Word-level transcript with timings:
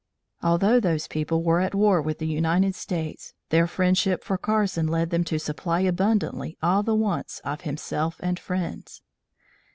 Although 0.41 0.79
those 0.79 1.07
people 1.07 1.43
were 1.43 1.59
at 1.59 1.75
war 1.75 2.01
with 2.01 2.17
the 2.17 2.25
United 2.25 2.73
States, 2.73 3.35
their 3.49 3.67
friendship 3.67 4.23
for 4.23 4.35
Carson 4.35 4.87
led 4.87 5.11
them 5.11 5.23
to 5.25 5.37
supply 5.37 5.81
abundantly 5.81 6.57
all 6.59 6.81
the 6.81 6.95
wants 6.95 7.37
of 7.45 7.61
himself 7.61 8.15
and 8.19 8.39
friends. 8.39 9.03